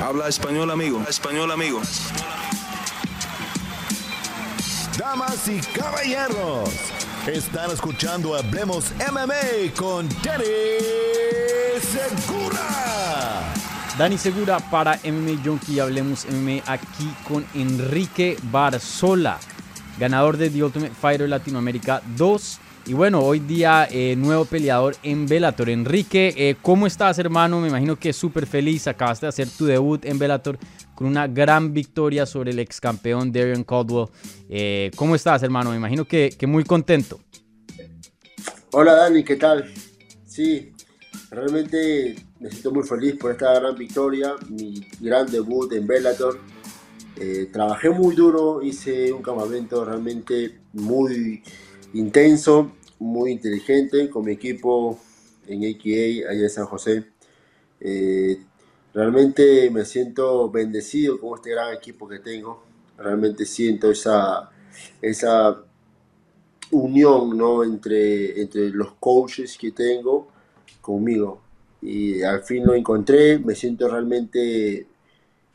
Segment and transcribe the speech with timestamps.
[0.00, 1.02] Habla español, amigo.
[1.08, 1.80] español, amigo.
[4.96, 6.70] Damas y caballeros,
[7.26, 10.44] están escuchando Hablemos MMA con Danny
[11.80, 13.52] Segura.
[13.98, 15.80] Dani Segura para MMA Junkie.
[15.80, 19.40] Hablemos MMA aquí con Enrique Barzola,
[19.98, 25.26] ganador de The Ultimate Fighter Latinoamérica 2 y bueno, hoy día eh, nuevo peleador en
[25.26, 25.68] Bellator.
[25.68, 27.60] Enrique, eh, ¿cómo estás hermano?
[27.60, 28.86] Me imagino que súper feliz.
[28.86, 30.58] Acabaste de hacer tu debut en Bellator
[30.94, 34.08] con una gran victoria sobre el ex campeón Darian Caldwell.
[34.48, 35.68] Eh, ¿Cómo estás hermano?
[35.70, 37.20] Me imagino que, que muy contento.
[38.72, 39.70] Hola Dani, ¿qué tal?
[40.26, 40.72] Sí,
[41.30, 46.40] realmente me siento muy feliz por esta gran victoria, mi gran debut en Bellator.
[47.52, 51.42] trabajé muy duro, hice un campamento realmente muy
[51.92, 54.98] intenso, muy inteligente con mi equipo
[55.46, 57.04] en AKA allá en San José.
[57.80, 58.38] Eh,
[58.92, 62.64] realmente me siento bendecido con este gran equipo que tengo.
[62.96, 64.50] Realmente siento esa,
[65.00, 65.62] esa
[66.70, 67.64] unión ¿no?
[67.64, 70.28] entre, entre los coaches que tengo
[70.80, 71.40] conmigo.
[71.80, 74.88] Y al fin lo encontré, me siento realmente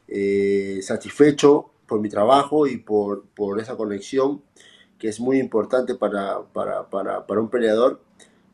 [0.07, 4.41] eh, satisfecho por mi trabajo y por, por esa conexión
[5.03, 7.99] que es muy importante para, para, para, para un peleador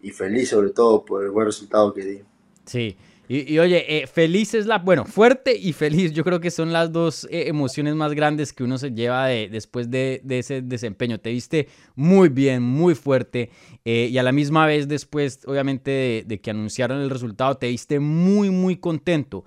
[0.01, 2.21] y feliz sobre todo por el buen resultado que di.
[2.65, 2.97] Sí,
[3.27, 6.91] y, oye, eh, feliz es la, bueno, fuerte y feliz, yo creo que son las
[6.91, 11.19] dos eh, emociones más grandes que uno se lleva de, después de, de, ese desempeño.
[11.19, 13.51] Te viste muy bien, muy fuerte
[13.85, 17.67] eh, y a la misma vez después, obviamente, de, de, que anunciaron el resultado, te
[17.67, 19.45] viste muy, muy contento.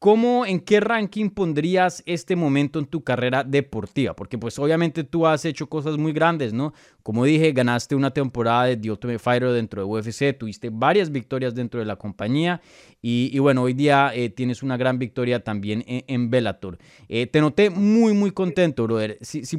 [0.00, 4.14] ¿Cómo, en qué ranking pondrías este momento en tu carrera deportiva?
[4.14, 6.72] Porque pues obviamente tú has hecho cosas muy grandes, ¿no?
[7.02, 11.52] Como dije, ganaste una temporada de The Ultimate Fighter dentro de UFC, tuviste varias victorias
[11.56, 12.60] dentro de la compañía
[13.02, 16.78] y, bueno, hoy día eh, tienes una gran victoria también en, Bellator.
[17.08, 19.18] Eh, te noté muy, muy contento, brother.
[19.20, 19.56] Si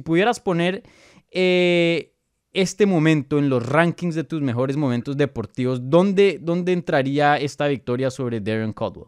[0.00, 0.82] pudieras poner...
[1.30, 2.14] Eh,
[2.52, 8.10] este momento en los rankings de tus mejores momentos deportivos, ¿dónde, dónde entraría esta victoria
[8.10, 9.06] sobre Darren Caldwell?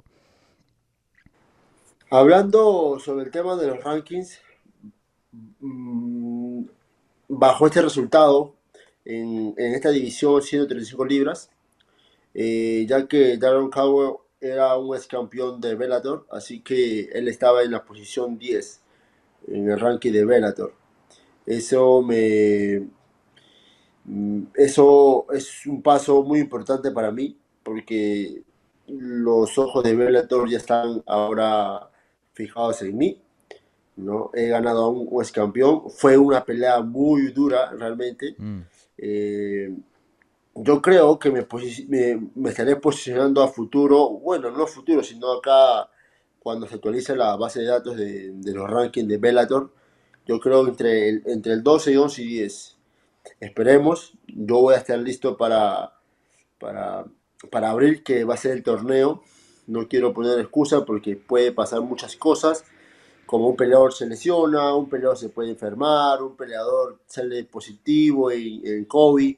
[2.14, 4.38] Hablando sobre el tema de los rankings,
[5.60, 6.64] mm,
[7.28, 8.54] bajo este resultado,
[9.02, 11.50] en, esta división 135 libras,
[12.34, 17.62] eh, ya que Darren Cowell era un ex campeón de Bellator, así que él estaba
[17.62, 18.82] en la posición 10
[19.48, 20.74] en el ranking de Bellator.
[21.46, 22.88] Eso me.
[24.04, 28.42] Mm, eso es un paso muy importante para mí, porque
[28.86, 31.88] los ojos de Bellator ya están ahora
[32.32, 33.20] fijados en mí.
[33.96, 34.30] ¿no?
[34.34, 35.90] He ganado a un ex campeón.
[35.90, 38.34] Fue una pelea muy dura, realmente.
[38.38, 38.60] Mm.
[38.98, 39.74] Eh,
[40.54, 41.46] yo creo que me,
[42.34, 45.88] me, estaré posicionando a futuro, bueno, no a futuro, sino acá
[46.38, 49.72] cuando se actualice la base de datos de, los rankings de Bellator.
[50.26, 52.76] Yo creo entre el, entre el 12 y 11 y 10.
[53.40, 54.12] Esperemos.
[54.26, 55.94] Yo voy a estar listo para,
[56.58, 57.06] para,
[57.50, 59.22] para abril, que va a ser el torneo
[59.66, 62.64] no quiero poner excusa porque puede pasar muchas cosas,
[63.26, 68.84] como un peleador se lesiona, un peleador se puede enfermar, un peleador sale positivo en,
[68.84, 69.36] COVID,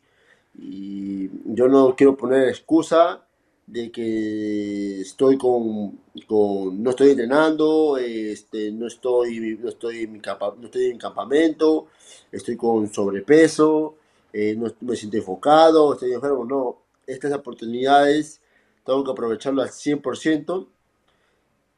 [0.59, 3.25] y yo no quiero poner excusa
[3.67, 5.99] de que estoy con,
[6.29, 11.87] no estoy entrenando, este, no estoy, en no estoy en campamento,
[12.33, 13.97] estoy con sobrepeso,
[14.33, 18.41] eh, no me siento enfocado, estoy enfermo, no, estas oportunidades
[18.85, 20.69] tengo que aprovecharlo al 100%.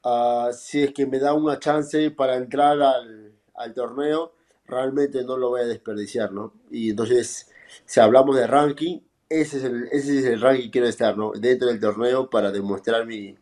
[0.04, 4.32] Ah, si es que me da una chance para entrar al, torneo,
[4.66, 6.52] realmente no lo voy a desperdiciar, ¿no?
[6.70, 7.50] Y entonces,
[7.84, 11.32] si hablamos de ranking, ese es el, ese es el ranking que quiero estar, ¿no?
[11.32, 13.36] Dentro del torneo para demostrar mi,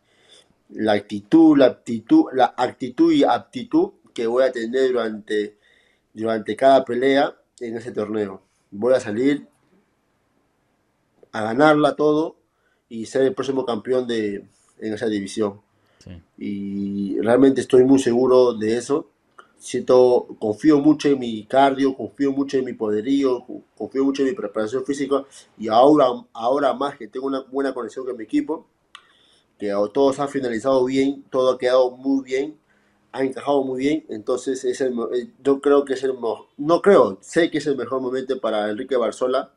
[0.69, 5.57] la actitud, la actitud, la actitud y aptitud que voy a tener durante,
[6.13, 8.41] durante cada pelea en ese torneo.
[8.71, 9.47] Voy a salir
[11.31, 12.37] a ganarla todo
[12.89, 14.45] y ser el próximo campeón de,
[14.79, 15.61] en esa división.
[16.37, 19.09] Y realmente estoy muy seguro de eso.
[19.57, 23.43] Siento, confío mucho en mi cardio, confío mucho en mi poderío,
[23.75, 25.23] confío mucho en mi preparación física
[25.57, 28.67] y ahora, ahora más que tengo una buena conexión con mi equipo,
[29.57, 32.57] que todo se ha finalizado bien, todo ha quedado muy bien,
[33.11, 36.13] ha encajado muy bien, entonces es el, eh, yo creo que es el
[36.57, 39.51] no creo, sé que es el mejor momento para Enrique Barzola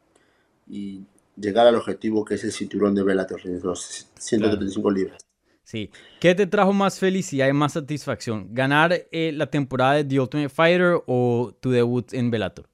[0.70, 1.02] y
[1.40, 5.18] llegar al objetivo que es el cinturón de Bellator, los 135 libras.
[5.64, 5.90] Sí.
[6.20, 8.48] ¿Qué te trajo más felicidad y más satisfacción?
[8.54, 12.66] ¿Ganar eh, la temporada de The Ultimate Fighter o tu debut en Bellator?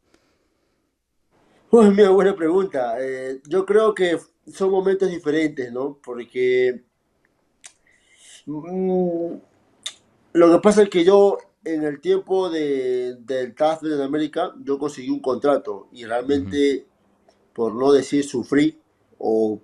[1.70, 2.94] Pues mira, buena pregunta.
[3.00, 4.16] Eh, yo creo que
[4.46, 5.99] son momentos diferentes, ¿no?
[6.05, 6.84] Porque
[8.46, 9.37] Mm,
[10.34, 14.78] lo que pasa es que yo en el tiempo de, del TAF de América, yo
[14.78, 16.87] conseguí un contrato y realmente,
[17.54, 18.78] por no decir sufrí
[19.18, 19.60] o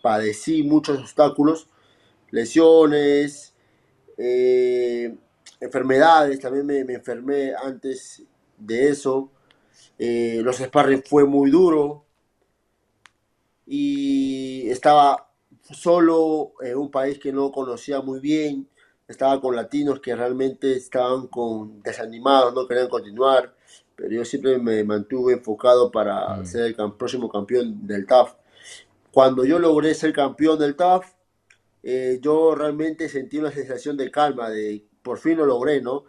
[0.00, 1.68] padecí muchos obstáculos,
[2.30, 3.54] lesiones,
[4.16, 5.14] eh,
[5.60, 8.22] enfermedades, también me, enfermé antes
[8.58, 9.30] de eso,
[9.98, 12.04] eh, los sparring fue muy duro
[13.66, 15.30] y estaba
[15.70, 18.68] solo en un país que no conocía muy bien,
[19.08, 23.54] estaba con latinos que realmente estaban con, desanimados, no querían continuar,
[23.96, 26.46] pero yo siempre me mantuve enfocado para mm.
[26.46, 28.34] ser el próximo campeón del TAF.
[29.10, 31.12] Cuando yo logré ser campeón del TAF,
[31.82, 36.04] eh, yo realmente sentí una sensación de calma, de por fin lo logré, ¿no?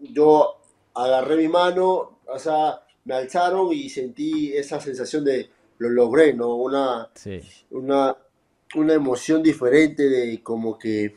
[0.00, 0.60] Yo
[0.94, 6.56] agarré mi mano, o sea, me alzaron y sentí esa sensación de lo logré, ¿no?
[6.56, 7.10] Una,
[7.70, 8.16] una,
[8.74, 11.16] una emoción diferente de como que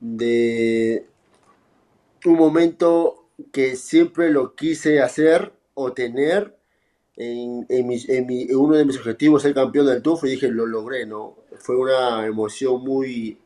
[0.00, 1.06] de
[2.24, 6.56] un momento que siempre lo quise hacer o tener
[7.16, 11.36] en, en, uno de mis objetivos ser campeón del TUF y dije lo logré, ¿no?
[11.58, 13.38] Fue una emoción muy,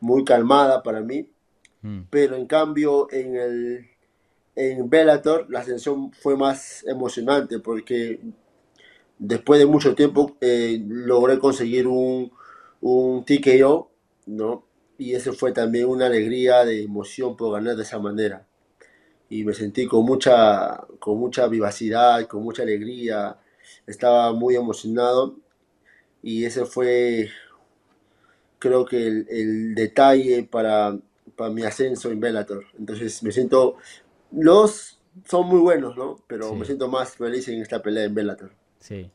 [0.00, 1.28] muy calmada para mí,
[1.82, 2.02] mm.
[2.10, 3.86] pero en cambio en el
[4.56, 8.20] en Bellator la ascensión fue más emocionante porque
[9.18, 12.32] después de mucho tiempo eh, logré conseguir un,
[12.80, 13.90] un TKO,
[14.26, 14.64] ¿no?
[14.98, 18.45] Y eso fue también una alegría de emoción por ganar de esa manera.
[19.28, 23.36] Y me sentí con mucha, con mucha vivacidad, con mucha alegría.
[23.86, 25.36] Estaba muy emocionado.
[26.22, 27.28] Y ese fue,
[28.58, 30.98] creo que el, detalle para,
[31.36, 32.64] para mi ascenso en Bellator.
[32.78, 33.76] Entonces me siento,
[34.32, 36.16] los son muy buenos, ¿no?
[36.26, 38.52] Pero me siento más feliz en esta pelea en Bellator.
[38.80, 39.10] Sí.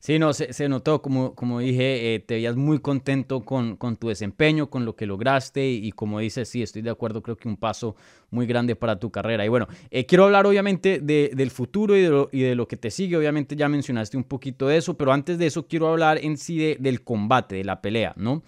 [0.00, 4.08] Sí, no, se, notó, como, como dije, eh, te veías muy contento con, con, tu
[4.08, 7.56] desempeño, con lo que lograste y, como dices, sí, estoy de acuerdo, creo que un
[7.56, 7.96] paso
[8.30, 9.44] muy grande para tu carrera.
[9.44, 12.68] Y bueno, eh, quiero hablar obviamente de, del futuro y de, lo, y de, lo,
[12.68, 15.88] que te sigue, obviamente ya mencionaste un poquito de eso, pero antes de eso quiero
[15.88, 18.44] hablar en sí de, del combate, de la pelea, ¿no?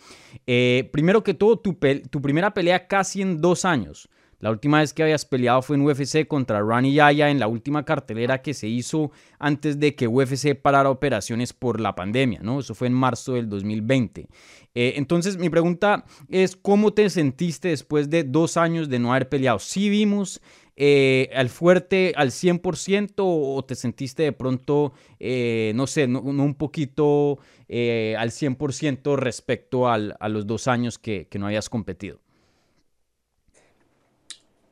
[0.46, 1.76] Eh, primero que todo, tu,
[2.11, 4.08] tu primera pelea casi en dos años.
[4.41, 7.85] La última vez que habías peleado fue en UFC contra Rani Yaya en la última
[7.85, 12.61] cartelera que se hizo antes de que UFC parara operaciones por la pandemia, ¿no?
[12.61, 14.29] Eso fue en marzo del 2020.
[14.75, 19.29] Eh, entonces, mi pregunta es, ¿cómo te sentiste después de dos años de no haber
[19.29, 19.59] peleado?
[19.59, 20.41] ¿Sí vimos
[20.75, 26.55] eh, al fuerte al 100% o te sentiste de pronto, eh, no sé, no, un
[26.55, 32.21] poquito al 100% respecto a los dos años que no habías competido?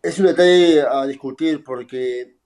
[0.02, 2.36] Es un detalle a discutir porque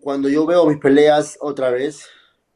[0.00, 2.06] cuando yo veo mis peleas otra vez,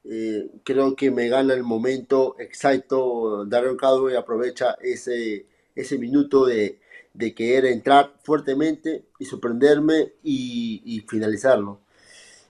[0.05, 3.45] eh, creo que me gana el momento exacto.
[3.47, 6.81] Darren Caldwell aprovecha ese, ese minuto de,
[7.15, 11.81] de querer entrar fuertemente y sorprenderme y, finalizarlo.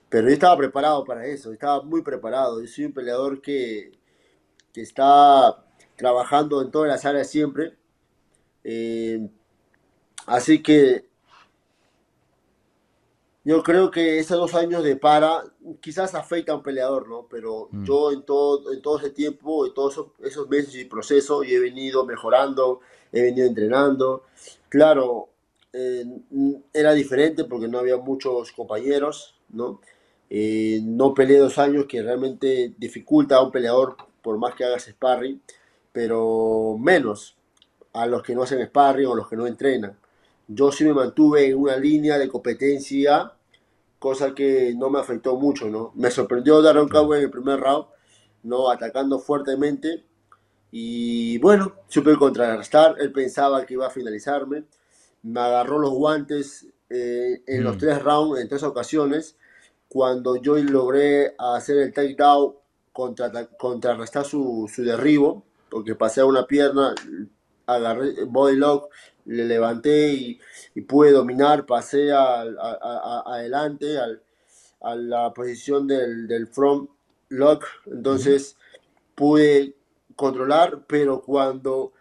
[0.09, 2.61] Pero yo estaba preparado para eso, estaba muy preparado.
[2.61, 3.91] Yo soy un peleador que,
[4.73, 5.65] que está
[5.95, 7.73] trabajando en todas las áreas siempre.
[8.63, 9.27] Eh,
[10.27, 11.05] así que
[13.45, 15.43] yo creo que esos dos años de para
[15.81, 17.27] quizás afecta a un peleador, ¿no?
[17.29, 17.83] Pero mm.
[17.83, 21.59] yo en todo, en todo ese tiempo, en todos esos, meses y proceso, yo he
[21.59, 22.79] venido mejorando,
[23.11, 24.23] he venido entrenando.
[24.69, 25.29] Claro,
[26.73, 29.81] era diferente porque no había muchos compañeros, ¿no?
[30.29, 34.85] Eh, no peleé dos años que realmente dificulta a un peleador por más que hagas
[34.85, 35.41] sparring,
[35.91, 37.35] pero menos
[37.91, 39.97] a los que no hacen sparring o los que no entrenan
[40.47, 43.33] yo sí me mantuve en una línea de competencia,
[44.03, 45.93] cosa que no me afectó mucho, ¿no?
[45.95, 47.85] Me sorprendió Darren Cowboy en el primer round,
[48.43, 48.69] ¿no?
[48.69, 50.03] Atacando fuertemente.
[50.71, 52.97] Y bueno, supe contrarrestar.
[52.99, 54.65] Él pensaba que iba a finalizarme.
[55.21, 57.79] Me agarró los guantes eh, en los mm.
[57.79, 59.37] tres rounds, en tres ocasiones.
[59.87, 62.55] Cuando yo logré hacer el takedown,
[62.91, 66.93] contra, contrarrestar su, su derribo, porque pasé a una pierna,
[67.67, 68.89] agarré body lock,
[69.25, 70.39] le levanté
[70.75, 73.97] y, pude dominar, pasé adelante
[74.81, 76.89] a la posición del, front
[77.29, 78.57] lock, entonces
[79.15, 79.75] pude
[80.15, 81.93] controlar, pero cuando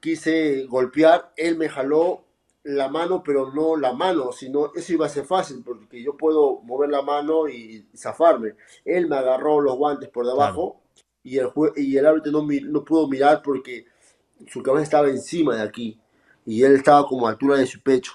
[0.00, 2.24] quise golpear, él me jaló
[2.64, 6.60] la mano, pero no la mano, sino eso iba a ser fácil, porque yo puedo
[6.62, 8.54] mover la mano y zafarme.
[8.84, 10.80] Él me agarró los guantes por debajo
[11.22, 13.86] y, el y el árbitro no, no pudo mirar porque
[14.46, 15.98] su cabeza estaba encima de aquí
[16.48, 18.12] y él estaba como a altura de su pecho.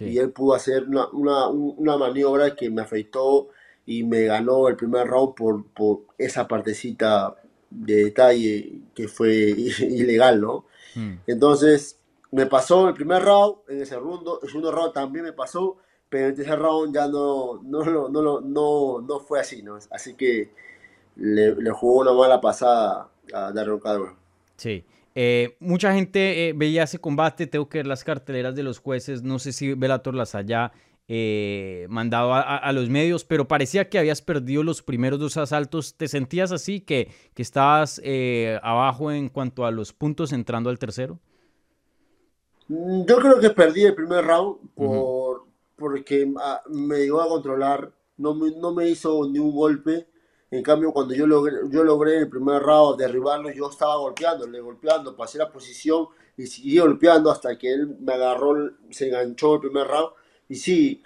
[0.00, 3.48] Y él pudo hacer una, una, una, maniobra que me afectó
[3.86, 7.34] y me ganó el primer round por, por esa partecita
[7.70, 9.30] de detalle que fue
[9.80, 10.66] ilegal, ¿no?
[10.94, 11.16] Hmm.
[11.26, 11.98] Entonces,
[12.30, 15.76] me pasó el primer round, en el segundo, el segundo round también me pasó,
[16.08, 19.78] pero en el tercer round ya no, no, no, no, no, no fue así, ¿no?
[19.90, 20.50] Así que
[21.16, 24.14] le, le jugó una mala pasada a Darren Caldwell.
[24.56, 24.84] Sí.
[25.18, 29.22] Eh, mucha gente eh, veía ese combate, tengo que ver las carteleras de los jueces,
[29.22, 30.72] no sé si Bellator las haya
[31.08, 35.94] eh, mandado a, a, los medios, pero parecía que habías perdido los primeros dos asaltos.
[35.94, 37.98] ¿Te sentías así, que, que estabas
[38.62, 41.18] abajo en cuanto a los puntos entrando al tercero?
[42.68, 45.46] Mm, yo creo que perdí el primer round por,
[45.76, 50.08] porque ah, me llegó a controlar, no me, no me hizo ni un golpe.
[50.50, 55.16] En cambio, cuando yo logré, yo logré el primer round derribarlo, yo estaba golpeándole, golpeando,
[55.16, 59.88] pasé la posición y seguí golpeando hasta que él me agarró, se enganchó el primer
[59.88, 60.10] round.
[60.48, 61.02] Y sí,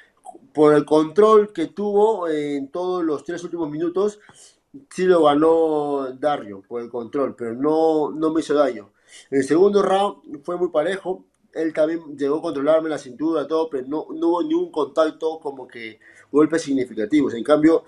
[0.52, 4.20] por el control que tuvo en todos los tres últimos minutos,
[4.90, 8.92] sí lo ganó Dario, por el control, pero no, no me hizo daño.
[9.30, 13.86] El segundo round fue muy parejo, él también llegó a controlarme la cintura, todo, pero
[13.86, 15.98] no, no hubo ni un contacto como que
[16.30, 17.34] golpes significativos.
[17.34, 17.84] En cambio,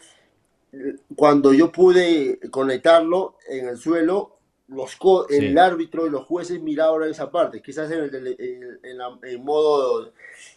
[1.16, 4.38] cuando yo pude conectarlo en el suelo,
[4.68, 4.96] los
[5.28, 8.80] el árbitro y los jueces miraban esa parte, quizás en el,
[9.22, 10.12] en, modo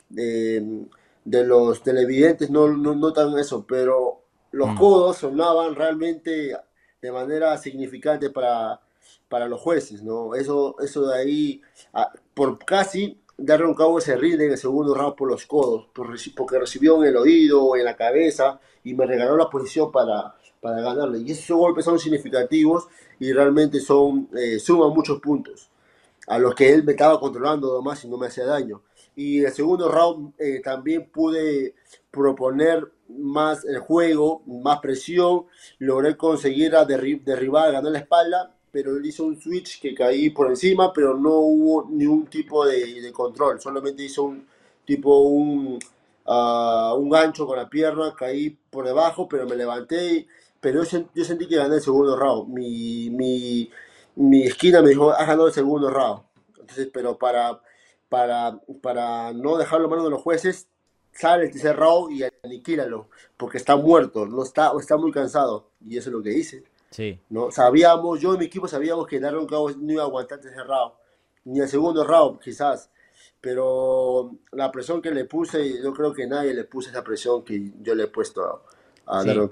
[0.10, 0.86] de,
[1.26, 4.78] de, los televidentes no, no notan eso, pero los mm.
[4.78, 6.56] codos sonaban realmente
[7.02, 8.80] de manera significante para,
[9.28, 10.34] para los jueces, ¿no?
[10.34, 11.62] Eso, eso de ahí,
[12.34, 16.60] por casi darle un cabo se rinde en el segundo round por los codos, porque
[16.60, 20.82] recibió en el oído o en la cabeza y me regaló la posición para, para
[20.82, 21.20] ganarle.
[21.20, 22.88] Y esos golpes son significativos
[23.20, 25.70] y realmente son eh, suman muchos puntos
[26.28, 28.82] a los que él me estaba controlando nomás y no me hacía daño.
[29.16, 31.76] Y en el segundo round eh, también pude
[32.12, 35.46] proponer más el juego, más presión,
[35.78, 40.48] logré conseguir a derribar, ganar la espalda pero él hizo un switch que caí por
[40.48, 44.46] encima, pero no hubo ningún tipo de, control, solamente hizo un
[44.84, 45.80] tipo un,
[46.26, 50.28] uh, un gancho con la pierna, caí por debajo, pero me levanté,
[50.60, 53.72] pero yo, yo, sentí que gané el segundo round, mi, mi,
[54.18, 56.24] mi esquina me dijo, has ganado el segundo round,
[56.60, 57.62] entonces, pero para,
[58.10, 60.68] para, para no dejarlo en manos de los jueces,
[61.14, 65.98] sale el tercer round y aniquílalo, porque está muerto, no está, está muy cansado, y
[65.98, 66.66] eso es lo que hice.
[66.96, 67.20] Sí.
[67.30, 67.52] ¿no?
[67.52, 70.94] Sabíamos, yo y mi equipo sabíamos que Darren Cabo no iba a aguantar ese round,
[71.44, 72.90] ni el segundo round quizás,
[73.42, 77.74] pero la presión que le puse, yo creo que nadie le puso esa presión que
[77.82, 78.42] yo le he puesto
[79.06, 79.28] a, a sí.
[79.28, 79.50] Darren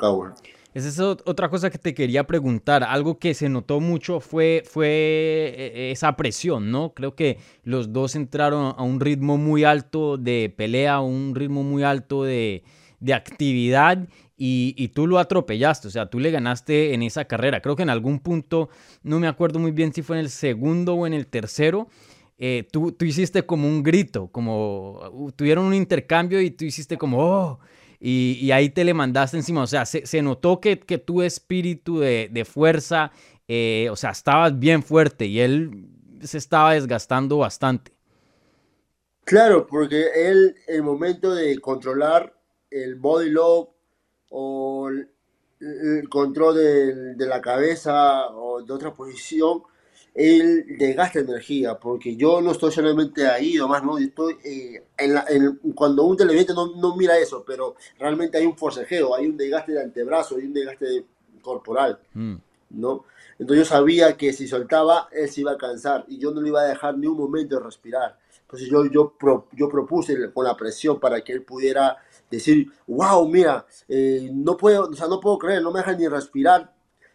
[0.74, 2.86] Esa es otra cosa que te quería preguntar.
[2.86, 6.94] Algo que se notó mucho fue, fue eh, esa presión, ¿no?
[6.94, 11.84] Creo que los dos entraron a un ritmo muy alto de pelea, un ritmo muy
[11.84, 12.64] alto de,
[13.02, 17.62] de actividad y, tú lo atropellaste, o sea, tú le ganaste en esa carrera.
[17.62, 18.70] Creo que en algún punto,
[19.04, 21.88] no me acuerdo muy bien si fue en el segundo o en el tercero,
[22.38, 26.98] eh, tú, tú, hiciste como un grito, como uh, tuvieron un intercambio y tú hiciste
[26.98, 27.60] como, oh,
[28.00, 32.28] y, ahí te le mandaste encima, o sea, se, notó que, que, tu espíritu de,
[32.30, 33.12] de fuerza,
[33.48, 35.88] eh, o sea, estabas bien fuerte y él
[36.22, 37.94] se estaba desgastando bastante.
[39.24, 42.38] Claro, porque él, el momento de controlar
[42.72, 43.74] el body lock
[44.36, 49.62] o el control de, de, la cabeza o de otra posición,
[50.16, 55.26] él desgasta energía, porque yo no estoy solamente ahí, nomás, no, estoy eh, en, la,
[55.30, 59.38] en cuando un televidente no, no, mira eso, pero realmente hay un forcejeo, hay un
[59.38, 61.06] desgaste de antebrazo, hay un desgaste
[61.42, 62.36] corporal, mm.
[62.72, 63.06] ¿no?
[63.38, 66.50] Entonces yo sabía que si soltaba, él se iba a cansar y yo no le
[66.50, 68.18] iba a dejar ni un momento de respirar.
[68.42, 71.98] Entonces yo, yo, pro, yo propuse con la presión para que él pudiera
[72.36, 76.08] decir, wow, mira, eh, no, puedo, o sea, no puedo creer, no me dejan ni
[76.08, 76.74] respirar,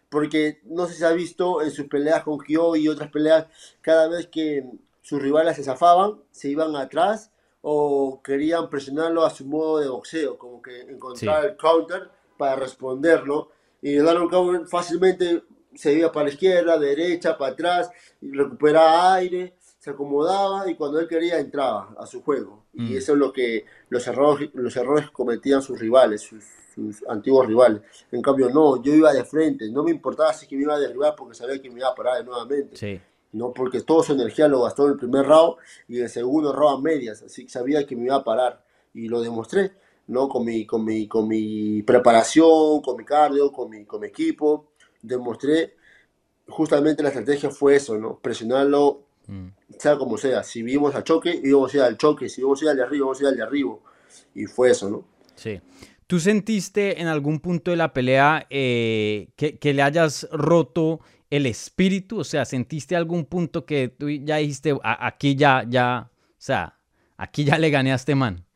[0.08, 3.46] porque no sé si ha visto en sus peleas con Kyo y otras peleas,
[3.80, 4.64] cada vez que
[5.02, 10.38] sus rivales se zafaban, se iban atrás o querían presionarlo a su modo de boxeo,
[10.38, 11.48] como que encontrar sí.
[11.48, 13.50] el counter para responderlo.
[13.82, 15.42] Y Donald Counter fácilmente
[15.75, 20.98] se iba para la izquierda, derecha, para atrás, y recuperaba aire se acomodaba y cuando
[20.98, 22.64] él quería entraba a su juego.
[22.78, 22.97] Y mm.
[22.97, 26.44] eso es lo que los errores, los errores cometían sus rivales, sus,
[26.75, 27.82] sus, antiguos rivales.
[28.12, 30.78] En cambio, no, yo iba de frente, no me importaba si que me iba a
[30.78, 32.76] derribar porque sabía que me iba a parar nuevamente.
[32.76, 33.00] Sí.
[33.32, 35.56] No, porque toda su energía lo gastó en el primer round
[35.88, 38.64] y en el segundo round a medias, así que sabía que me iba a parar
[38.94, 39.73] y lo demostré,
[40.06, 40.28] ¿no?
[40.28, 44.68] Con mi, con mi, con mi preparación, con mi cardio, con mi, con mi equipo,
[45.02, 45.75] demostré
[46.49, 48.18] justamente la estrategia fue eso, ¿no?
[48.18, 49.49] Presionarlo Mm.
[49.78, 52.64] Sea como sea, si vimos al choque, íbamos a ir al choque, si íbamos a
[52.64, 53.75] ir al de arriba, íbamos a ir al de arriba.
[54.35, 55.04] Y fue eso, ¿no?
[55.37, 55.61] Sí.
[56.06, 61.44] ¿Tú sentiste en algún punto de la pelea eh, que, que, le hayas roto el
[61.44, 62.20] espíritu?
[62.20, 66.78] O sea, ¿sentiste algún punto que tú ya dijiste, aquí ya, ya, o sea,
[67.18, 68.48] aquí ya le gané a este man?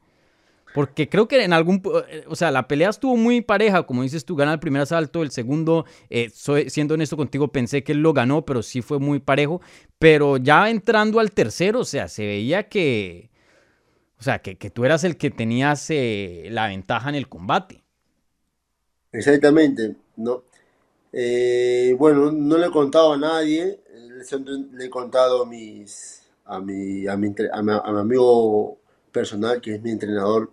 [0.72, 4.24] Porque creo que en algún, eh, o sea, la pelea estuvo muy pareja, como dices
[4.24, 7.98] tú, gana el primer asalto, el segundo, eh, soy, siendo honesto contigo, pensé que él
[7.98, 9.60] lo ganó, pero sí fue muy parejo.
[9.98, 13.30] Pero ya entrando al tercero, o sea, se veía que,
[14.18, 17.82] o sea, que, que tú eras el que tenías eh, la ventaja en el combate.
[19.12, 20.44] Exactamente, ¿no?
[21.98, 23.78] bueno, no le he contado a nadie,
[24.72, 28.78] le he contado a mis, a mi, a mi, a mi amigo
[29.12, 30.52] personal, que es mi entrenador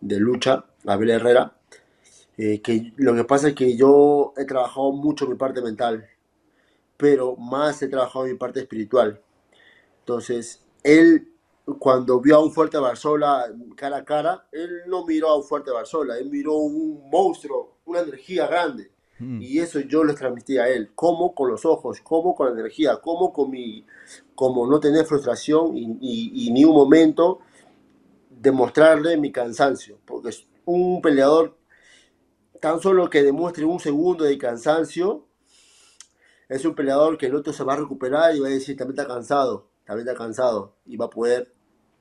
[0.00, 1.56] de lucha, Abel Herrera,
[2.36, 6.08] eh, que lo que pasa es que yo he trabajado mucho mi parte mental,
[6.96, 9.20] pero más he trabajado mi parte espiritual.
[10.00, 11.32] Entonces, él,
[11.78, 15.70] cuando vio a un fuerte Barzola cara a cara, él no miró a un fuerte
[15.70, 18.90] Barzola, él miró un monstruo, una energía grande.
[19.18, 19.40] Mm.
[19.42, 22.96] Y eso yo les transmití a él, como con los ojos, como con la energía,
[23.00, 23.86] como con mi,
[24.34, 27.40] como no tener frustración y, ni un momento
[28.30, 31.56] demostrarle mi cansancio, porque es un peleador
[32.60, 35.26] tan solo que demuestre un segundo de cansancio,
[36.48, 38.98] es un peleador que el otro se va a recuperar y va a decir, también
[38.98, 41.54] está cansado, también está cansado, y va a poder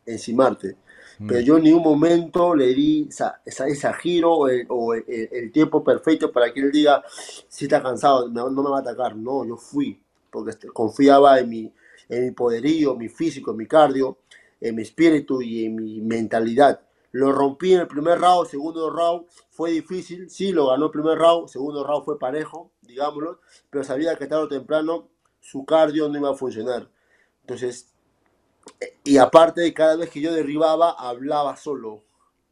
[0.06, 0.78] encimarte.
[1.20, 1.28] Mm.
[1.28, 6.54] Pero yo ni un momento le di esa, esa, giro o, el, tiempo perfecto para
[6.54, 7.04] que él diga,
[7.48, 9.16] si está cansado, no, me va a atacar.
[9.16, 10.02] No, yo fui,
[10.32, 11.74] porque este, confiaba en mi,
[12.10, 14.20] en mi poderío, mi físico, mi cardio,
[14.60, 16.82] en mi espíritu y en mi mentalidad.
[17.12, 21.16] Lo rompí en el primer round, segundo round fue difícil, sí, lo ganó el primer
[21.20, 23.40] round, segundo round fue parejo, digámoslo,
[23.70, 26.90] pero sabía que tarde o temprano su cardio no iba a funcionar.
[27.42, 27.93] Entonces,
[29.04, 32.04] y aparte, cada vez que yo derribaba, hablaba solo,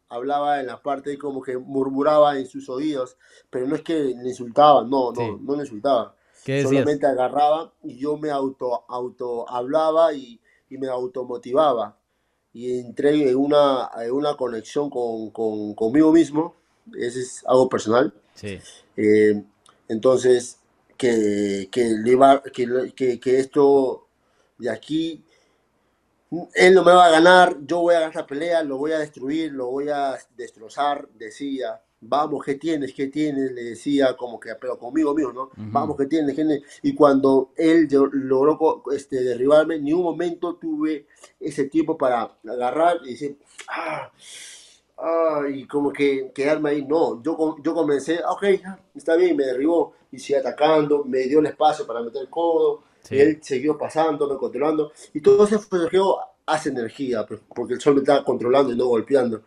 [0.09, 3.17] hablaba en la parte como que murmuraba en sus oídos,
[3.49, 8.17] pero no es que le insultaba, no, no, no le insultaba Solamente agarraba y yo
[8.17, 10.39] me auto, auto hablaba y,
[10.69, 11.97] y me automotivaba.
[12.53, 16.55] Y entré en una, una conexión con, con, conmigo mismo.
[16.97, 18.13] Ese es algo personal.
[18.33, 18.59] Sí.
[18.97, 19.43] Eh,
[19.87, 20.59] entonces,
[20.97, 21.93] que, que,
[22.95, 24.07] que, que esto
[24.57, 25.23] de aquí
[26.55, 28.99] él no me va a ganar, yo voy a ganar la pelea, lo voy a
[28.99, 32.93] destruir, lo voy a destrozar, decía vamos, ¿qué tienes?
[32.93, 33.51] ¿Qué tienes?
[33.51, 35.49] Le decía como que, pero conmigo mismo, ¿no?
[35.55, 36.35] Vamos, ¿qué tienes?
[36.35, 41.05] ¿qué Y cuando él logró este, derribarme, ni un momento tuve
[41.39, 44.11] ese tiempo para agarrar y decir, ah,
[45.01, 46.85] ah, y como que quedarme ahí.
[46.85, 48.43] No, yo, yo comencé, ah, ok,
[48.95, 52.83] está bien, me derribó y sigue atacando, me dio el espacio para meter el codo,
[53.09, 55.89] y él siguió pasando, me controlando, y todo ese fue
[56.45, 59.41] hace energía, pues, porque el sol me estaba controlando y no golpeando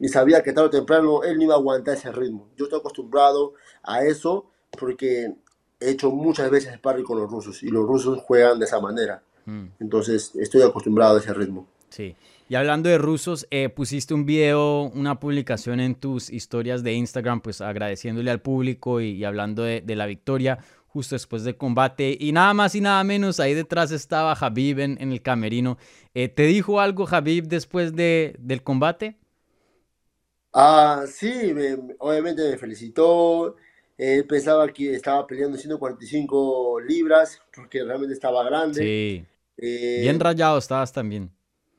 [0.00, 2.48] y sabía que tarde o temprano él no iba a aguantar ese ritmo.
[2.56, 4.46] Yo estoy acostumbrado a eso
[4.78, 5.34] porque
[5.80, 9.22] he hecho muchas veces sparring con los rusos y los rusos juegan de esa manera.
[9.46, 9.66] Mm.
[9.80, 11.66] Entonces estoy acostumbrado a ese ritmo.
[11.88, 12.14] Sí.
[12.48, 17.42] Y hablando de rusos, eh, pusiste un video, una publicación en tus historias de Instagram,
[17.42, 22.16] pues agradeciéndole al público y, hablando de, la victoria justo después del combate.
[22.18, 25.76] Y nada más y nada menos, ahí detrás estaba Habib en, el camerino.
[26.14, 29.18] Eh, ¿Te dijo algo Habib después de, del combate?
[30.54, 31.52] Ah, sí,
[31.98, 33.56] obviamente me felicitó.
[33.98, 38.80] Él pensaba que estaba peleando 145 libras, porque realmente estaba grande.
[38.80, 39.26] Sí.
[39.58, 41.30] Eh, Bien rayado estabas también.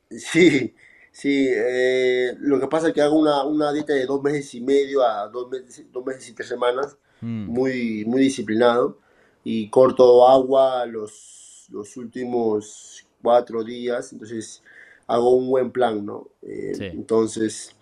[0.09, 0.73] Sí,
[1.11, 1.47] sí.
[1.49, 5.03] Eh, lo que pasa es que hago una, una, dieta de dos meses y medio
[5.03, 7.45] a dos meses, dos meses y tres semanas, mm.
[7.45, 8.97] muy, muy disciplinado,
[9.43, 14.63] y corto agua los, los últimos cuatro días, entonces
[15.07, 16.29] hago un buen plan, ¿no?
[16.41, 17.75] Eh, entonces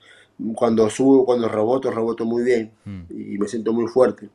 [0.56, 3.04] cuando subo, cuando reboto, reboto muy bien mm.
[3.10, 4.30] y me siento muy fuerte.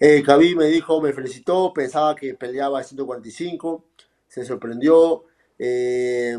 [0.00, 0.22] Eh,
[0.56, 3.84] me dijo, me felicitó, pensaba que peleaba a 145,
[4.28, 5.24] se sorprendió,
[5.58, 6.38] eh,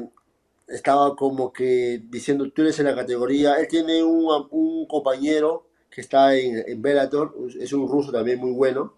[0.69, 6.01] estaba como que diciendo, tú eres en la categoría, él tiene un, un compañero que
[6.01, 8.93] está en, en, Bellator, es un ruso también muy bueno,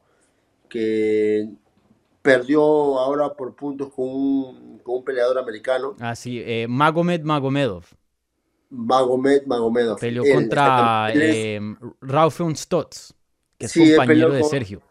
[0.68, 1.50] que
[2.22, 2.62] perdió
[3.00, 5.96] ahora por puntos con un, con un peleador americano.
[6.00, 7.86] Ah, sí, eh, Magomed Magomedov.
[8.70, 10.00] Magomed Magomedov.
[10.00, 11.60] Peleó contra eh,
[12.56, 13.14] Stotts,
[13.58, 14.82] que es compañero de Sergio.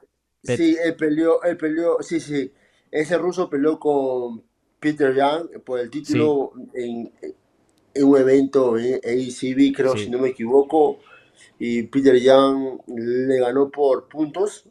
[0.43, 2.53] Sí, él peleó, él peleó, sí, sí.
[2.90, 4.43] Ese ruso peleó con
[4.81, 7.12] Peter Young por el título en,
[8.03, 10.99] un evento en ACB, creo, si no me equivoco.
[11.59, 14.64] Y Peter Young le ganó por puntos.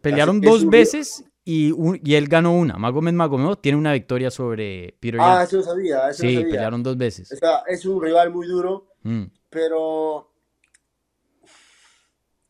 [0.00, 2.78] pelearon dos veces y, y, él ganó una.
[2.78, 6.08] Magomed Magomedov tiene una victoria sobre Peter Ah, eso lo sabía.
[6.08, 6.50] Eso sí, sabía.
[6.50, 7.30] pelearon dos veces.
[7.30, 9.24] O sea, es un rival muy duro, mm.
[9.50, 10.30] pero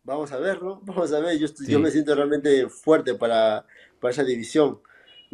[0.05, 1.37] vamos a verlo, vamos a ver.
[1.39, 3.67] Yo, yo me siento realmente fuerte para,
[3.99, 4.79] para esa división.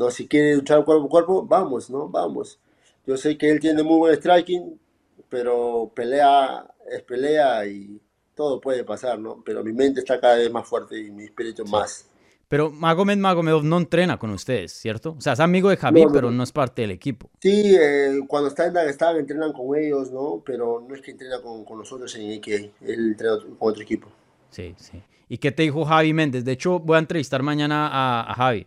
[0.01, 0.11] ¿No?
[0.11, 2.09] Si quiere luchar cuerpo a cuerpo, vamos, ¿no?
[2.09, 2.59] Vamos.
[3.07, 4.81] Yo sé que él tiene muy buen striking,
[5.29, 8.01] pero pelea es pelea y
[8.35, 9.43] todo puede pasar, ¿no?
[9.45, 12.07] Pero mi mente está cada vez más fuerte y mi espíritu más.
[12.49, 15.15] Pero Magomed Magomedov no entrena con ustedes, ¿cierto?
[15.19, 17.29] O sea, es amigo de Javi, pero no es parte del equipo.
[17.39, 20.43] Sí, eh, cuando está en Dagestán entrenan con ellos, ¿no?
[20.45, 24.09] Pero no es que entrena con, con nosotros en IKA, él entrena con otro equipo.
[24.49, 25.01] Sí, sí.
[25.29, 26.45] ¿Y qué te dijo Javi Méndez?
[26.45, 28.67] De hecho, voy a entrevistar mañana a, a Javi.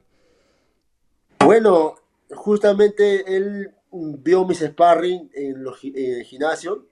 [1.46, 1.96] Bueno,
[2.32, 6.88] justamente él vio mis sparring en, el gimnasio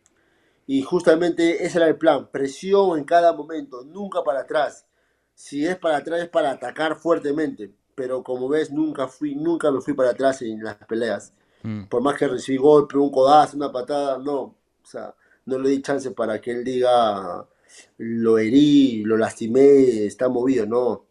[0.67, 4.85] y justamente ese era el plan, presión en cada momento, nunca para atrás.
[5.33, 9.81] Si es para atrás es para atacar fuertemente, pero como ves nunca fui, nunca me
[9.81, 11.33] fui para atrás en las peleas.
[11.63, 11.85] Mm.
[11.85, 15.81] Por más que recibí golpe, un codazo, una patada, no, o sea, no le di
[15.81, 17.47] chance para que él diga
[17.97, 21.05] lo herí, lo lastimé, está movido, no.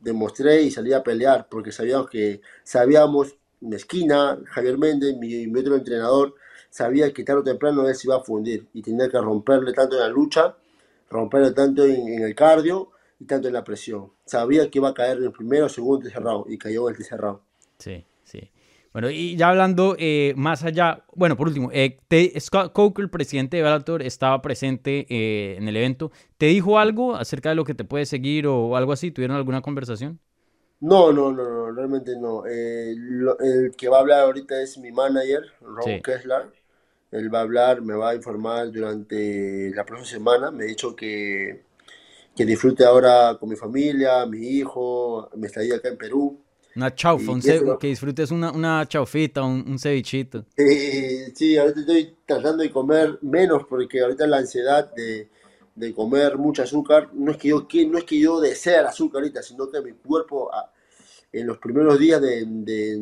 [0.00, 3.36] Demostré y salí a pelear porque sabíamos que sabíamos
[3.70, 6.34] esquina, Javier Méndez, mi, otro entrenador,
[6.70, 9.96] sabía que tarde o temprano él se iba a fundir y tenía que romperle tanto
[9.96, 10.56] en la lucha,
[11.10, 14.12] romperle tanto en, el cardio y tanto en la presión.
[14.24, 16.98] Sabía que iba a caer en el primero, segundo, tercer round y cayó en el
[16.98, 17.20] tercer
[17.78, 18.04] sí.
[18.92, 21.98] Bueno, y ya hablando eh, más allá, bueno, por último, eh,
[22.40, 26.10] Scott Coker, el presidente de Bellator, estaba presente eh, en el evento.
[26.38, 29.12] ¿Te dijo algo acerca de lo que te puede seguir o algo así?
[29.12, 30.18] ¿Tuvieron alguna conversación?
[30.80, 32.46] No, no, no, no realmente no.
[32.46, 36.52] Eh, el que va a hablar ahorita es mi manager, Ron Kessler.
[37.10, 40.50] Él va a hablar, me va a informar durante la próxima semana.
[40.50, 41.64] Me ha dicho que,
[42.36, 46.40] que disfrute ahora con mi familia, mi hijo, me estaría acá en Perú.
[46.76, 47.32] Una chaufa,
[47.80, 50.44] que disfrutes una, una chaufita, un, un cevichito.
[50.56, 55.28] sí, ahorita estoy tratando de comer menos porque ahorita la ansiedad de,
[55.74, 59.22] de comer mucho azúcar, no es que yo no es que yo desee el azúcar
[59.22, 60.70] ahorita, sino que mi cuerpo ah,
[61.32, 63.00] en los primeros días de, de,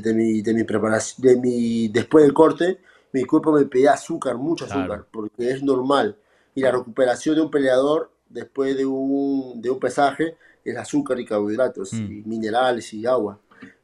[0.00, 2.78] de, mi, de mi preparación, de mi, después del corte,
[3.12, 6.16] mi cuerpo me pedía azúcar, mucho azúcar, porque es normal.
[6.54, 11.24] Y la recuperación de un peleador después de un, de un pesaje es azúcar y
[11.24, 12.12] carbohidratos, mm.
[12.12, 13.38] y minerales y agua.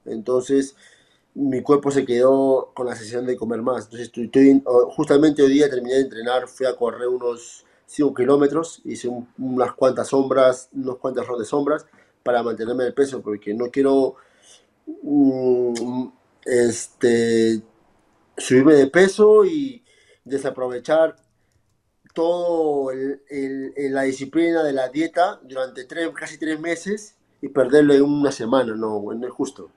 [0.05, 0.77] Entonces,
[1.35, 3.85] mi cuerpo se quedó con la sensación de comer más.
[3.85, 9.09] Entonces, estoy, justamente hoy día terminé de entrenar, fui a correr unos 5 kilómetros, hice
[9.39, 11.87] unas cuantas sombras, unos cuantos roles de sombras
[12.23, 14.17] para mantenerme el peso, porque no quiero
[15.03, 16.09] mm,
[16.45, 17.63] este,
[18.37, 19.83] subirme de peso y
[20.25, 21.17] desaprovechar
[22.15, 28.33] todo la disciplina de la dieta durante tres, casi tres meses y perderlo en una
[28.33, 29.71] semana, no, no es justo.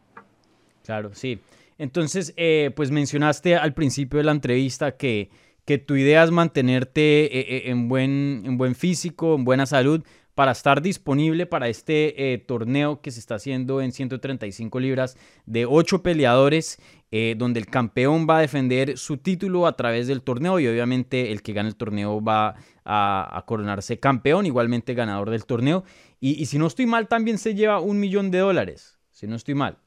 [0.83, 1.39] Claro, sí.
[1.77, 5.29] Entonces, eh, pues mencionaste al principio de la entrevista que,
[5.65, 10.03] que tu idea es mantenerte eh, eh, en, buen, en buen físico, en buena salud,
[10.35, 16.01] para estar disponible para este torneo que se está haciendo en 135 libras de ocho
[16.01, 16.79] peleadores,
[17.37, 21.41] donde el campeón va a defender su título a través del torneo y obviamente el
[21.41, 25.83] que gane el torneo va a, coronarse campeón, igualmente ganador del torneo.
[26.19, 29.35] Y, y si no estoy mal, también se lleva un millón de dólares, si no
[29.35, 29.77] estoy mal.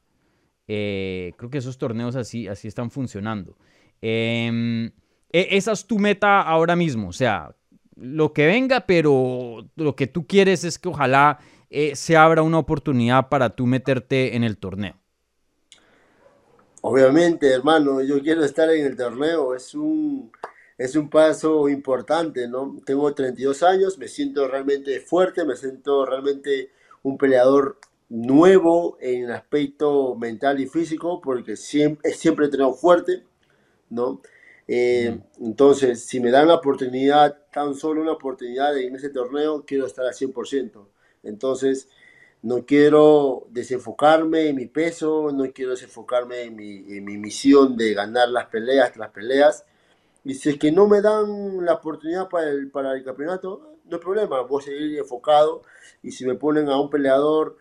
[0.67, 3.57] Eh, creo que esos torneos así, así están funcionando.
[4.01, 4.87] Em,
[5.31, 7.55] e, esa es tu meta ahora mismo, o sea,
[7.95, 12.59] lo que venga, pero lo que tú quieres es que ojalá eh, se abra una
[12.59, 14.95] oportunidad para tú meterte en el torneo.
[16.81, 20.31] Obviamente, hermano, yo quiero estar en el torneo, es un,
[20.77, 22.77] es un paso importante, ¿no?
[22.85, 26.69] Tengo 32 años, me siento realmente fuerte, me siento realmente
[27.01, 27.79] un peleador
[28.09, 33.23] nuevo en el aspecto mental y físico, porque siempre, siempre he tenido fuerte,
[33.89, 34.21] ¿no?
[34.67, 39.85] Eh, entonces, si me dan la oportunidad, tan solo una oportunidad en ese torneo, quiero
[39.85, 40.87] estar al 100%.
[41.23, 41.87] Entonces,
[42.41, 47.93] no quiero desenfocarme en mi peso, no quiero desenfocarme en mi, en mi misión de
[47.93, 49.65] ganar las peleas las peleas.
[50.23, 53.97] Y si es que no me dan la oportunidad para el, para el campeonato, no
[53.97, 55.61] hay problema, voy a seguir enfocado.
[56.01, 57.57] Y si me ponen a un peleador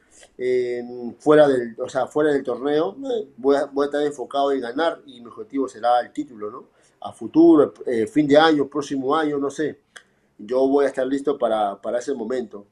[1.18, 4.60] fuera, del, o sea, fuera del torneo, eh, voy, a, voy, a, estar enfocado en
[4.60, 6.68] ganar y mi objetivo será el título, ¿no?
[7.04, 9.80] A futuro, eh, fin de año, próximo año, no sé.
[10.38, 12.66] Yo voy a estar listo para, para ese momento.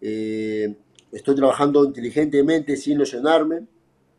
[0.00, 0.74] Eh,
[1.12, 3.66] estoy trabajando inteligentemente sin lesionarme,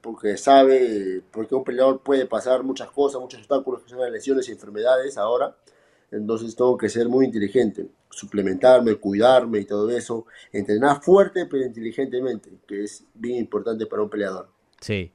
[0.02, 4.48] porque sabe, porque un peleador puede pasar muchas cosas, muchos obstáculos que son las lesiones
[4.48, 5.56] y enfermedades ahora.
[6.12, 12.52] Entonces tengo que ser muy inteligente suplementarme, cuidarme y todo eso, entrenar fuerte pero inteligentemente,
[12.68, 14.50] que es bien importante para un peleador.
[14.80, 15.12] Sí.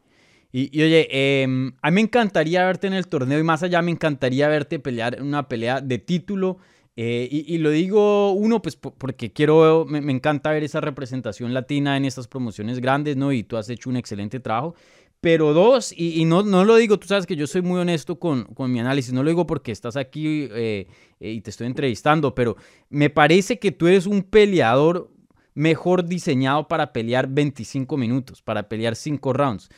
[0.51, 1.09] Y, oye,
[1.43, 4.79] em, a mí me encantaría verte en el torneo y más allá me encantaría verte
[4.79, 6.59] pelear una pelea de título
[7.01, 11.55] Eh, y, y, lo digo, uno, pues porque quiero, me, me, encanta ver esa representación
[11.55, 13.33] latina en estas promociones grandes, ¿no?
[13.33, 14.75] Y tú has hecho un excelente trabajo.
[15.21, 18.19] Pero dos, y, y no, no, lo digo, tú sabes que yo soy muy honesto
[18.21, 20.87] con, con mi análisis, no lo digo porque estás aquí eh,
[21.19, 22.57] eh, y te estoy entrevistando, pero
[22.89, 25.11] me parece que tú eres un peleador
[25.55, 29.69] mejor diseñado para pelear 25 minutos, para pelear 5 rounds.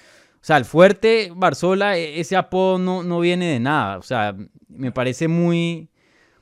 [0.43, 3.99] O sea, el fuerte Barzola, e, ese apodo no, no viene de nada.
[3.99, 4.35] O sea,
[4.69, 5.91] me parece muy,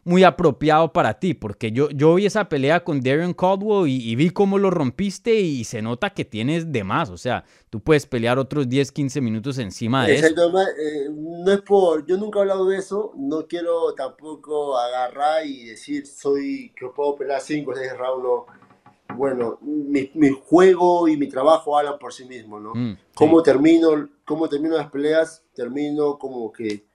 [0.08, 4.16] muy apropiado para ti, porque yo, yo vi esa pelea con Darren Caldwell y, y,
[4.16, 8.06] vi cómo lo rompiste y se nota que tienes de más, o sea, tú puedes
[8.06, 10.60] pelear otros 10, 15 minutos encima de Exacto, eso.
[10.60, 15.64] Eh, no es por, yo nunca he hablado de eso, no quiero tampoco agarrar y
[15.64, 18.67] decir soy que puedo pelear 5 o 6 rounds, no.
[19.14, 22.74] Bueno, mi, mi, juego y mi trabajo hablan por sí mismo, ¿no?
[22.74, 23.02] Mm, sí.
[23.14, 25.42] ¿Cómo, termino, ¿Cómo termino las peleas?
[25.54, 26.88] Termino como que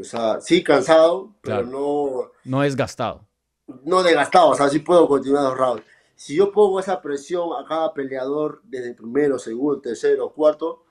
[0.00, 1.66] o sea, sí cansado, claro.
[1.66, 2.30] pero no...
[2.44, 3.26] No desgastado.
[3.84, 5.84] No desgastado, o sea, sí puedo continuar los rounds.
[6.14, 10.84] Si yo pongo esa presión a cada peleador desde el primero, segundo, tercero, cuarto,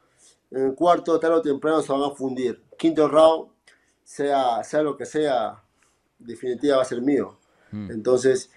[0.52, 2.64] en el cuarto, tarde o temprano se van a fundir.
[2.78, 3.50] Quinto round,
[4.04, 5.64] sea, sea lo que sea,
[6.20, 7.38] definitiva va a ser mío.
[7.72, 7.92] Mm.
[7.92, 8.52] Entonces,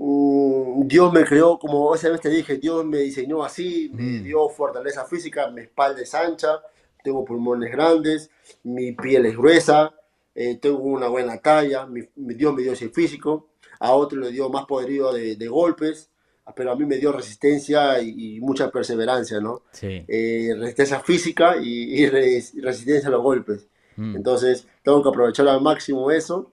[0.00, 3.96] Dios me creó, como esa vez te dije, Dios me diseñó así, mm.
[3.96, 6.60] me dio fortaleza física, mi espalda es ancha,
[7.02, 8.30] tengo pulmones grandes,
[8.62, 9.94] mi piel es gruesa,
[10.34, 13.48] eh, tengo una buena talla, mi, mi, Dios me dio ese físico,
[13.80, 16.10] a otro le dio más poderío de, de golpes,
[16.54, 19.62] pero a mí me dio resistencia y, y mucha perseverancia, ¿no?
[19.72, 20.04] Sí.
[20.08, 23.68] Eh, resistencia física y, y, resistencia a los golpes.
[23.96, 24.16] Mm.
[24.16, 26.52] Entonces, tengo que aprovechar al máximo eso.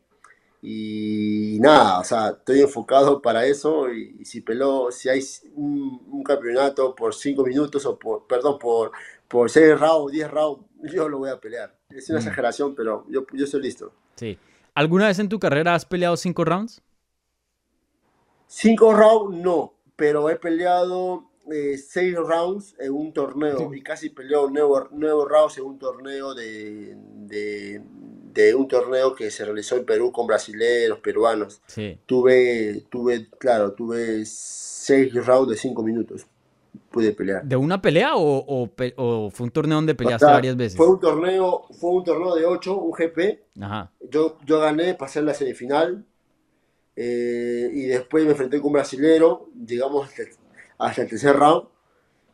[0.67, 3.93] Y nada, o sea, estoy enfocado para eso.
[3.93, 5.23] Y, y si peló, si hay
[5.53, 8.91] un, un, campeonato por cinco minutos o por, perdón, por,
[9.27, 11.77] por 6 rounds, 10 rounds, yo lo voy a pelear.
[11.89, 12.21] Es una mm.
[12.23, 13.93] exageración, pero yo, yo estoy listo.
[14.15, 14.39] Sí.
[14.73, 16.81] ¿Alguna vez en tu carrera has peleado 5 rounds?
[18.47, 23.77] 5 rounds no, pero he peleado 6 eh, rounds en un torneo sí.
[23.77, 27.83] y casi peleó 9, 9 rounds en un torneo de, de,
[28.35, 31.61] de, un torneo que se realizó en Perú con brasileños, peruanos.
[31.67, 31.97] Sí.
[32.05, 36.27] Tuve, tuve, claro, tuve 6 rounds de 5 minutos
[36.91, 37.43] pude pelear.
[37.43, 40.77] ¿De una pelea o, o, o fue un torneo donde peleaste o sea, varias veces?
[40.77, 43.61] Fue un torneo, fue un torneo de 8, un GP.
[43.61, 43.91] Ajá.
[44.09, 46.05] Yo, yo gané, pasé en la semifinal.
[46.95, 49.49] Eh, y después me enfrenté con un brasilero.
[49.65, 50.23] Llegamos hasta,
[50.77, 51.67] hasta el tercer round.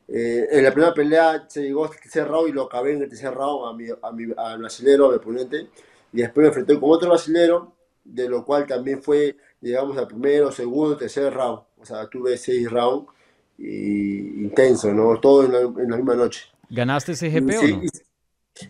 [0.08, 3.02] Eh, en la primera pelea se llegó hasta el tercer round y lo acabé en
[3.02, 5.70] el tercer round a mi, a mi al brasilero, a mi oponente.
[6.14, 10.52] Y después me enfrenté con otro brasilero, de lo cual también fue, llegamos al primero,
[10.52, 11.62] segundo, tercer round.
[11.80, 13.12] O sea, tuve seis rounds
[13.58, 15.20] y intenso, ¿no?
[15.20, 16.46] Todo en la, en la misma noche.
[16.70, 17.84] ¿Ganaste ese GP sí, o no?
[17.84, 17.90] Y,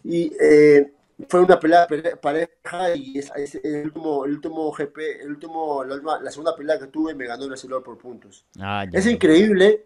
[0.03, 0.91] y eh,
[1.27, 5.83] fue una pelea, pelea, pareja y es, es, el, último, el último GP, el último,
[5.83, 8.45] la, última, la, segunda pelea que tuve me ganó el brasileño por puntos.
[8.59, 9.85] Ah, es increíble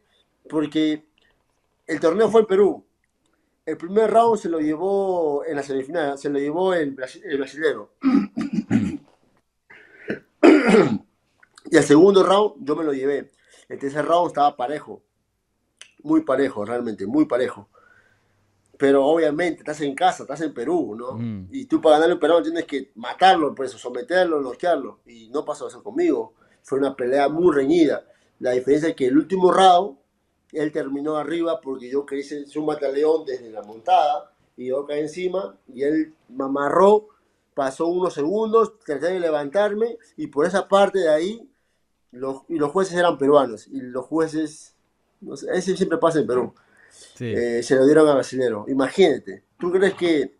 [0.49, 1.03] porque
[1.87, 2.85] el torneo fue en Perú.
[3.65, 7.95] El primer round se lo llevó en la semifinal, se lo llevó el, el brasilero.
[11.71, 13.31] y el segundo round yo me lo llevé.
[13.67, 15.01] El tercer round estaba parejo.
[16.03, 17.67] Muy parejo, realmente, muy parejo.
[18.77, 21.13] Pero obviamente estás en casa, estás en Perú, ¿no?
[21.13, 21.47] Mm.
[21.51, 24.99] Y tú para ganarle un peruano tienes que matarlo, por eso, someterlo, noquearlo.
[25.07, 26.35] Y no pasó eso conmigo.
[26.61, 28.05] Fue una pelea muy reñida.
[28.39, 29.97] La diferencia es que el último round,
[30.59, 35.57] él terminó arriba porque yo ser un mataleón desde la montada y yo caí encima
[35.67, 37.09] y él me amarró,
[37.53, 41.49] pasó unos segundos, traté de levantarme y por esa parte de ahí
[42.11, 44.75] los, y los jueces eran peruanos y los jueces,
[45.21, 46.53] no sé, ese siempre pasa en Perú,
[46.89, 47.25] sí.
[47.25, 48.65] eh, se lo dieron a brasilero.
[48.67, 50.35] Imagínate, ¿tú crees que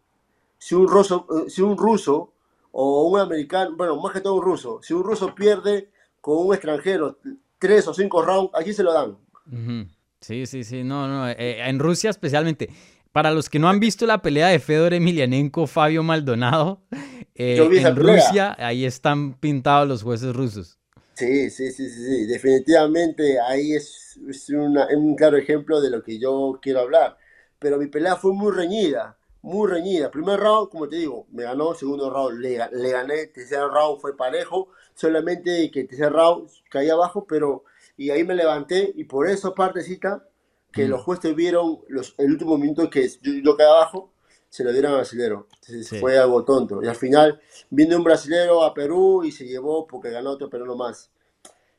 [0.58, 2.32] si un, ruso, eh, si un ruso
[2.72, 5.90] o un americano, bueno, más que todo un ruso, si un ruso pierde
[6.22, 7.18] con un extranjero
[7.58, 9.12] tres o cinco rounds, aquí se lo dan?
[9.12, 9.90] Uh -huh.
[10.26, 12.72] Sí, sí, sí, no, no, eh, en Rusia especialmente.
[13.12, 16.82] Para los que no han visto la pelea de Fedor Emelianenko, Fabio Maldonado,
[17.36, 20.80] eh, en Rusia, ahí están pintados los jueces rusos.
[21.14, 26.02] Sí, sí, sí, sí, sí, definitivamente ahí es, es una, un claro ejemplo de lo
[26.02, 27.18] que yo quiero hablar.
[27.60, 30.10] Pero mi pelea fue muy reñida, muy reñida.
[30.10, 34.18] Primer round, como te digo, me ganó, segundo round le, le gané, tercer round fue
[34.18, 37.64] parejo, solamente que tercer round caí abajo, pero
[37.98, 40.28] y ahí me levanté y por eso partecita
[40.72, 40.90] que mm.
[40.90, 44.14] los jueces vieron los, el último minuto que yo, yo caí abajo,
[44.50, 45.48] se lo dieron al brasilero.
[45.54, 46.00] Entonces sí.
[46.00, 46.84] fue algo tonto.
[46.84, 50.76] Y al final vino un brasilero a Perú y se llevó, porque ganó otro peruano
[50.76, 51.12] más.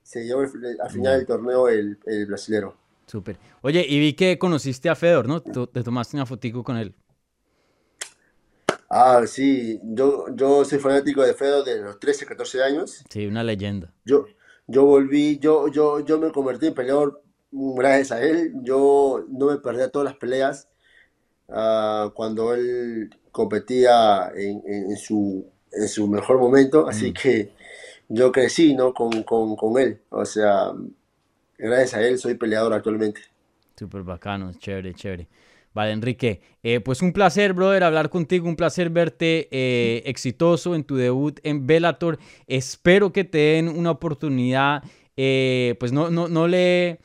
[0.03, 2.77] Se llevó el, al final del torneo el, el brasilero.
[3.07, 3.39] Súper.
[3.63, 5.43] Oye, y vi que conociste a Fedor, ¿no?
[5.43, 6.95] Tú te tomaste una fotico con él.
[8.89, 13.05] Ah, sí, yo, yo soy fanático de Fedor de los 13, 14 años.
[13.11, 13.93] Sí, una leyenda.
[14.05, 14.27] Yo,
[14.67, 18.53] yo volví, yo, yo, yo me convertí en peleador gracias a él.
[18.63, 20.69] Yo no me perdía todas las peleas
[21.49, 26.87] ah, cuando él competía en, en- en su, en su mejor momento.
[26.89, 27.15] Así Mm.
[27.15, 27.51] que
[28.09, 28.93] yo crecí, ¿no?
[28.95, 30.01] con, con, con él.
[30.11, 30.73] O sea,
[31.59, 33.21] gracias a él soy peleador actualmente.
[33.79, 35.29] Súper bacano, chévere, chévere.
[35.77, 40.85] Vale, Enrique, eh, pues un placer, brother, hablar contigo, un placer verte eh, exitoso en
[40.85, 42.19] tu debut en Bellator.
[42.47, 44.83] Espero que te den una oportunidad,
[45.19, 46.99] eh, pues no, no, no le...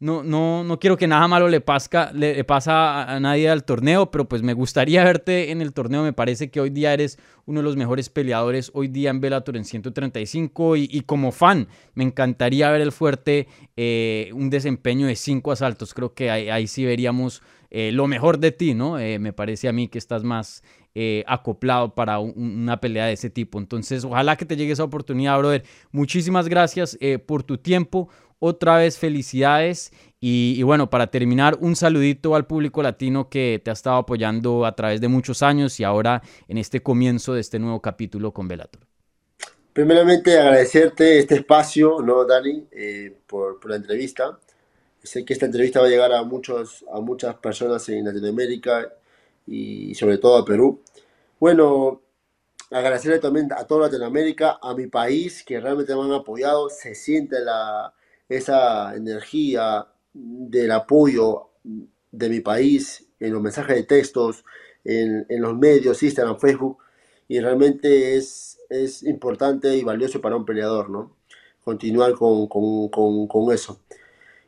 [0.00, 3.50] No, no, no quiero que nada malo le, pasca, le, le pasa a, a nadie
[3.50, 6.04] al torneo, pero pues me gustaría verte en el torneo.
[6.04, 9.56] Me parece que hoy día eres uno de los mejores peleadores hoy día en Bellator
[9.56, 15.16] en 135 y, y como fan me encantaría ver el fuerte eh, un desempeño de
[15.16, 15.94] cinco asaltos.
[15.94, 18.98] Creo que ahí, ahí sí veríamos eh, lo mejor de ti, ¿no?
[18.98, 20.62] Eh, me parece a mí que estás más
[20.94, 23.58] eh, acoplado para un- una pelea de ese tipo.
[23.58, 25.62] Entonces, ojalá que te llegue esa oportunidad, brother.
[25.92, 28.08] Muchísimas gracias eh, por tu tiempo.
[28.40, 29.92] Otra vez felicidades.
[30.20, 34.66] Y, y bueno, para terminar, un saludito al público latino que te ha estado apoyando
[34.66, 38.48] a través de muchos años y ahora en este comienzo de este nuevo capítulo con
[38.48, 38.82] Velator.
[39.72, 44.38] Primeramente, agradecerte este espacio, ¿no, Dani, eh, por, por la entrevista.
[45.02, 48.92] Sé que esta entrevista va a llegar a, muchos, a muchas personas en Latinoamérica
[49.46, 50.80] y sobre todo a Perú.
[51.40, 52.02] Bueno,
[52.70, 56.68] agradecerle también a toda Latinoamérica, a mi país, que realmente me han apoyado.
[56.68, 57.94] Se siente la,
[58.28, 61.50] esa energía del apoyo
[62.10, 64.44] de mi país en los mensajes de textos,
[64.84, 66.78] en, los medios, Instagram, Facebook,
[67.28, 71.16] y realmente es, es importante y valioso para un peleador, ¿no?
[71.64, 73.80] Continuar con, con, con, con eso.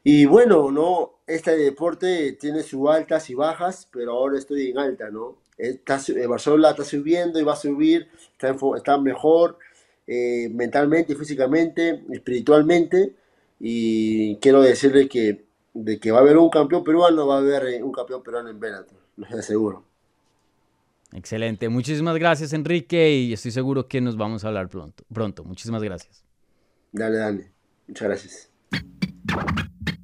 [0.03, 1.21] Y bueno, ¿no?
[1.27, 5.37] Este deporte tiene sus altas y bajas, pero ahora estoy en alta, ¿no?
[5.59, 8.09] Está, eh, Barcelona está subiendo y va a subir,
[8.39, 9.59] está, mejor
[10.07, 13.15] eh, mentalmente, físicamente, espiritualmente,
[13.59, 17.65] y quiero decirle que de que va a haber un campeón peruano, va a haber
[17.67, 19.85] eh, un campeón peruano en Bellator, lo aseguro.
[21.13, 21.69] Excelente.
[21.69, 25.05] Muchísimas gracias, Enrique, y estoy seguro que nos vamos a hablar pronto.
[25.13, 25.45] Pronto.
[25.45, 26.25] Muchísimas gracias.
[26.93, 27.51] Dale, dale.
[27.89, 28.51] Muchas gracias.